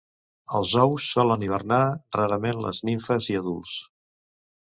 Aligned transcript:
Els 0.59 0.71
ous 0.83 1.09
solen 1.17 1.43
hibernar, 1.47 1.81
rarament 2.17 2.63
les 2.65 2.81
nimfes 2.91 3.29
i 3.35 3.39
adults. 3.41 3.75